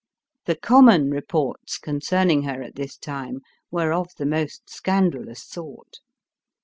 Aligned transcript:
The 0.45 0.55
common 0.55 1.11
reports 1.11 1.77
concerning 1.77 2.41
her, 2.41 2.63
at 2.63 2.73
this 2.73 2.97
time, 2.97 3.41
were 3.69 3.93
of 3.93 4.09
the 4.17 4.25
most 4.25 4.67
scandalous 4.67 5.43
sort.. 5.45 5.99